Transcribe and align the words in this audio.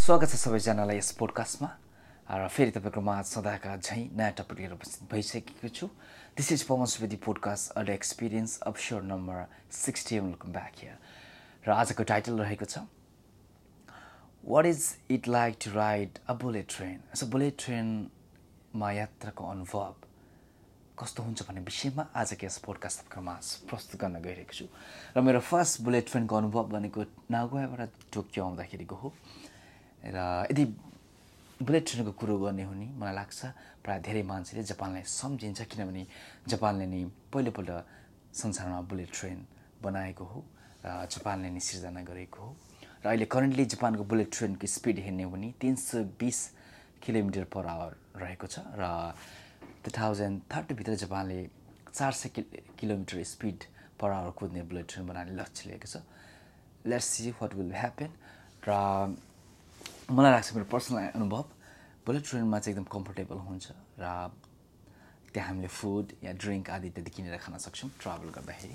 स्वागत 0.00 0.32
छ 0.32 0.36
सबैजनालाई 0.40 0.96
यस 0.96 1.10
पोडकास्टमा 1.12 1.68
र 2.32 2.48
फेरि 2.48 2.72
तपाईँको 2.72 3.00
माझ 3.04 3.24
सदाका 3.26 3.76
झैँ 3.84 4.16
नयाँ 4.16 4.32
टपिक 4.32 4.58
लिएर 4.58 4.72
उपस्थित 4.72 5.12
भइसकेको 5.12 5.68
छु। 5.68 5.86
This 6.40 6.52
is 6.52 6.62
Pawan 6.64 6.86
Subedi 6.88 7.16
podcast 7.20 7.76
and 7.76 7.88
experience 7.92 8.56
of 8.64 8.80
sure 8.80 9.02
number 9.02 9.44
sixty 9.68 10.18
welcome 10.18 10.52
back 10.52 10.72
here 10.80 10.96
र 11.68 11.70
आजको 11.76 12.02
टाइटल 12.08 12.40
रहेको 12.40 12.64
छ 12.64 12.80
what 14.48 14.66
is 14.66 14.80
it 15.10 15.28
like 15.28 15.58
to 15.64 15.70
ride 15.76 16.18
a 16.28 16.34
bullet 16.44 16.66
train 16.76 16.96
so 17.14 17.26
bullet 17.26 17.60
ट्रेनमा 17.60 18.92
यात्राको 18.92 19.50
अनुभव 19.50 19.94
कस्तो 20.96 21.22
हुन्छ 21.22 21.42
भन्ने 21.44 21.60
विषयमा 21.68 22.08
आजको 22.16 22.46
यस 22.46 22.58
पोडकास्ट 22.64 23.04
तपाईँको 23.04 23.68
प्रस्तुत 23.68 24.00
गर्न 24.00 24.16
गइरहेको 24.24 24.54
छु। 24.56 24.66
र 25.12 25.20
मेरो 25.28 25.44
फर्स्ट 25.44 25.80
बुलेट 25.84 26.10
ट्रेनको 26.10 26.36
अनुभव 26.36 26.72
भनेको 26.72 27.04
नागोयाबाट 27.36 27.88
टोकियो 28.16 28.44
आउँदाखेरिको 28.44 28.96
हो 28.96 29.14
र 30.04 30.46
यदि 30.50 30.64
बुलेट 31.60 31.84
ट्रेनको 31.86 32.12
कुरो 32.16 32.34
गर्ने 32.40 32.64
हो 32.64 32.74
नि 32.74 32.88
मलाई 32.96 33.14
लाग्छ 33.14 33.38
प्रायः 33.84 34.00
धेरै 34.00 34.22
मान्छेले 34.24 34.62
जापानलाई 34.64 35.04
सम्झिन्छ 35.04 35.60
किनभने 35.68 36.02
जापानले 36.48 36.86
नि 36.86 37.00
पहिलोपल्ट 37.32 37.70
संसारमा 38.32 38.80
बुलेट 38.88 39.10
ट्रेन 39.12 39.38
बनाएको 39.82 40.24
हो 40.24 40.40
र 40.84 40.88
जापानले 41.12 41.50
नि 41.50 41.60
सिर्जना 41.60 42.00
गरेको 42.00 42.40
हो। 42.40 42.56
र 43.04 43.06
अहिले 43.08 43.26
करेन्टली 43.28 43.64
जापानको 43.76 44.04
बुलेट 44.04 44.28
ट्रेनको 44.32 44.66
स्पिड 44.66 44.98
हेर्ने 45.04 45.22
हो 45.24 45.30
भने 45.30 45.48
तिन 45.60 45.74
सय 45.76 46.04
बिस 46.16 46.38
किलोमिटर 47.04 47.44
पर 47.52 47.66
आवर 47.66 47.92
रहेको 48.16 48.46
छ 48.46 48.64
र 48.80 49.14
टु 49.84 49.90
थाउजन्ड 49.92 50.40
थर्टीभित्र 50.52 50.94
जापानले 51.04 51.38
चार 51.92 52.12
सय 52.12 52.28
किलोमिटर 52.80 53.22
स्पिड 53.24 53.58
पर 54.00 54.10
आवर 54.10 54.30
कुद्ने 54.32 54.62
बुलेट 54.64 54.86
ट्रेन 54.88 55.06
बनाउने 55.06 55.32
लक्ष्य 55.36 55.70
लिएको 55.70 55.88
छ। 55.88 56.00
Let's 56.88 57.04
see 57.04 57.30
what 57.40 57.54
will 57.54 57.72
happen 57.72 58.10
र 58.68 58.70
मलाई 60.10 60.32
लाग्छ 60.32 60.54
मेरो 60.54 60.66
पर्सनल 60.66 61.14
अनुभव 61.14 61.42
बुलेट 62.02 62.24
ट्रेनमा 62.26 62.58
चाहिँ 62.58 62.74
एकदम 62.74 62.86
कम्फोर्टेबल 62.90 63.38
हुन्छ 63.46 63.66
र 64.02 64.06
त्यहाँ 65.30 65.46
हामीले 65.48 65.70
फुड 65.70 66.06
या 66.26 66.32
ड्रिङ्क 66.34 66.70
आदि 66.74 66.86
इत्यादि 66.90 67.10
किनेर 67.14 67.38
खान 67.38 67.54
सक्छौँ 67.62 67.90
ट्राभल 68.02 68.28
गर्दाखेरि। 68.34 68.74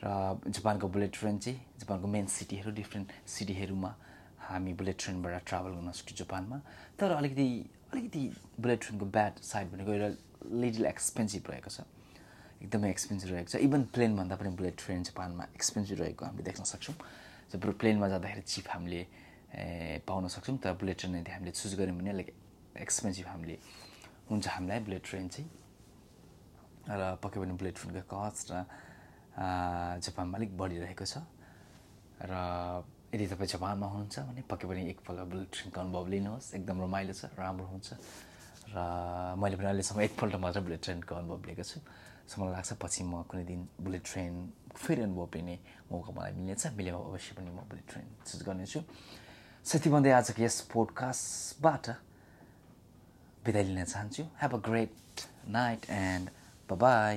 र 0.00 0.08
जापानको 0.48 0.88
बुलेट 0.88 1.12
ट्रेन 1.12 1.38
चाहिँ 1.44 1.84
जापानको 1.84 2.06
मेन 2.08 2.26
सिटीहरू 2.32 2.70
डिफ्रेन्ट 2.80 3.08
सिटीहरूमा 3.28 3.92
हामी 4.48 4.72
बुलेट 4.72 4.96
ट्रेनबाट 4.96 5.44
ट्राभल 5.44 5.70
गर्न 5.76 5.92
सक्छौँ 5.92 6.16
जापानमा। 6.16 6.56
तर 6.96 7.12
अलिकति 7.12 7.46
अलिकति 7.92 8.22
बुलेट 8.56 8.80
ट्रेनको 8.88 9.04
ब्याड 9.04 9.32
साइड 9.44 9.66
भनेको 9.68 9.92
एउटा 9.92 10.08
लिटल 10.64 10.84
एक्सपेन्सिभ 10.96 11.44
रहेको 11.52 11.70
छ। 11.76 11.84
एकदमै 12.64 12.88
एक्सपेन्सिभ 12.96 13.28
रहेको 13.36 13.48
छ। 13.52 13.60
इभन 13.68 13.82
प्लेनभन्दा 13.92 14.36
पनि 14.40 14.50
बुलेट 14.56 14.76
ट्रेन 14.80 15.02
जापानमा 15.12 15.44
एक्सपेन्सिभ 15.60 16.00
रहेको 16.00 16.24
हामीले 16.24 16.44
देख्न 16.48 16.64
सक्छौँ। 16.64 16.96
जब 17.52 17.60
प्लेनमा 17.76 18.08
जाँदाखेरि 18.08 18.42
चिप 18.48 18.66
हामीले 18.72 19.27
पाउन 19.48 20.28
सक्छौँ 20.28 20.58
तर 20.60 20.72
बुलेट 20.76 20.96
ट्रेन 20.98 21.14
यदि 21.16 21.30
हामीले 21.32 21.52
चुज 21.52 21.72
गऱ्यौँ 21.80 21.96
भने 21.98 22.10
अलिक 22.10 22.28
एक्सपेन्सिभ 22.76 23.26
हामीले 23.26 23.56
हुन्छ 24.28 24.44
हामीलाई 24.48 24.80
बुलेट 24.86 25.02
ट्रेन 25.08 25.28
चाहिँ। 25.28 25.48
र 26.88 27.16
पक्कै 27.22 27.38
पनि 27.40 27.52
बुलेट 27.56 27.74
ट्रेनको 27.80 28.04
कस्ट 28.08 28.46
र 28.52 28.64
जापानमा 30.04 30.36
अलिक 30.38 30.50
बढिरहेको 30.56 31.04
छ। 31.04 31.24
र 32.28 32.32
यदि 33.14 33.26
तपाईँ 33.32 33.48
जापानमा 33.48 33.86
हुनुहुन्छ 33.88 34.16
भने 34.28 34.42
पक्कै 34.44 34.66
पनि 34.68 34.80
एकपल्ट 34.92 35.20
बुलेट 35.32 35.48
ट्रेनको 35.48 35.78
अनुभव 35.80 36.04
लिनुहोस्। 36.12 36.46
एकदम 36.60 36.76
रमाइलो 36.84 37.12
छ 37.16 37.32
राम्रो 37.40 37.66
हुन्छ। 37.72 37.88
र 38.68 38.76
मैले 39.40 39.56
पनि 39.56 39.68
अहिलेसम्म 39.72 40.00
एकपल्ट 40.12 40.34
मात्र 40.44 40.60
बुलेट 40.60 40.80
ट्रेनको 40.84 41.12
अनुभव 41.14 41.38
लिएको 41.48 41.64
छु। 41.64 41.80
सो 42.28 42.34
मलाई 42.36 42.52
लाग्छ 42.52 42.70
पछि 42.76 43.00
म 43.08 43.24
कुनै 43.24 43.44
दिन 43.48 43.60
बुलेट 43.80 44.04
ट्रेन 44.04 44.32
फेरि 44.76 45.02
अनुभव 45.08 45.26
लिने 45.40 45.56
मौका 45.88 46.10
मलाई 46.12 46.32
मिल्नेछ। 46.36 46.76
मिलेमा 46.76 47.00
अवश्य 47.00 47.32
पनि 47.32 47.48
म 47.48 47.64
बुलेट 47.64 47.86
ट्रेन 47.88 48.06
चुज 48.28 48.40
गर्नेछु। 48.44 48.80
यति 49.74 49.90
भन्दै 49.90 50.12
आजको 50.16 50.42
यस 50.42 50.56
पोडकास्टबाट 50.72 51.84
बिदा 53.44 53.60
लिन 53.68 53.84
चाहन्छु। 53.84 54.22
Have 54.40 54.52
a 54.54 54.60
great 54.68 54.94
night 55.48 55.82
and 55.90 56.24
bye 56.72 57.14